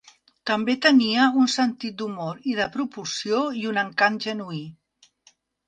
[0.51, 4.67] També tenia un sentit d'humor i de proporció, i un encant genuí.